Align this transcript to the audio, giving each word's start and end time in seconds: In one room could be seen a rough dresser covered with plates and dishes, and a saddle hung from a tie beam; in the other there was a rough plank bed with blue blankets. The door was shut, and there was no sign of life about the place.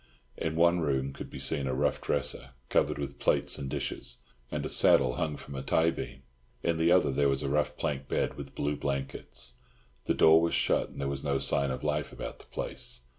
In 0.35 0.55
one 0.55 0.79
room 0.79 1.13
could 1.13 1.29
be 1.29 1.37
seen 1.37 1.67
a 1.67 1.75
rough 1.75 2.01
dresser 2.01 2.53
covered 2.69 2.97
with 2.97 3.19
plates 3.19 3.59
and 3.59 3.69
dishes, 3.69 4.17
and 4.49 4.65
a 4.65 4.69
saddle 4.71 5.17
hung 5.17 5.37
from 5.37 5.53
a 5.53 5.61
tie 5.61 5.91
beam; 5.91 6.23
in 6.63 6.77
the 6.77 6.91
other 6.91 7.11
there 7.11 7.29
was 7.29 7.43
a 7.43 7.49
rough 7.49 7.77
plank 7.77 8.07
bed 8.07 8.33
with 8.33 8.55
blue 8.55 8.75
blankets. 8.75 9.57
The 10.05 10.15
door 10.15 10.41
was 10.41 10.55
shut, 10.55 10.89
and 10.89 10.97
there 10.97 11.07
was 11.07 11.23
no 11.23 11.37
sign 11.37 11.69
of 11.69 11.83
life 11.83 12.11
about 12.11 12.39
the 12.39 12.45
place. 12.45 13.01